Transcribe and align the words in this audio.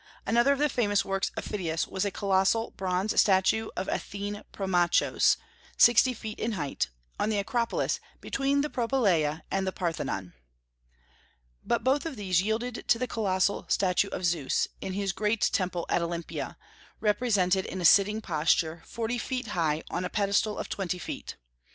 Another 0.25 0.51
of 0.51 0.57
the 0.57 0.67
famous 0.67 1.05
works 1.05 1.29
of 1.37 1.45
Phidias 1.45 1.85
was 1.87 2.05
a 2.05 2.09
colossal 2.09 2.71
bronze 2.71 3.21
statue 3.21 3.69
of 3.75 3.87
Athene 3.87 4.43
Promachos, 4.51 5.37
sixty 5.77 6.11
feet 6.15 6.39
in 6.39 6.53
height, 6.53 6.89
on 7.19 7.29
the 7.29 7.37
Acropolis 7.37 7.99
between 8.19 8.61
the 8.61 8.69
Propylaea 8.71 9.43
and 9.51 9.67
the 9.67 9.71
Parthenon. 9.71 10.33
But 11.63 11.83
both 11.83 12.07
of 12.07 12.15
these 12.15 12.41
yielded 12.41 12.85
to 12.87 12.97
the 12.97 13.05
colossal 13.05 13.67
statue 13.69 14.09
of 14.09 14.25
Zeus 14.25 14.67
in 14.81 14.93
his 14.93 15.11
great 15.11 15.47
temple 15.53 15.85
at 15.87 16.01
Olympia, 16.01 16.57
represented 16.99 17.67
in 17.67 17.79
a 17.79 17.85
sitting 17.85 18.21
posture, 18.21 18.81
forty 18.87 19.19
feet 19.19 19.49
high, 19.49 19.83
on 19.91 20.03
a 20.03 20.09
pedestal 20.09 20.57
of 20.57 20.67
twenty 20.67 20.97
feet. 20.97 21.35